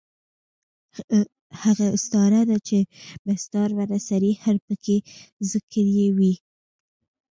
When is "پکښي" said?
4.65-4.97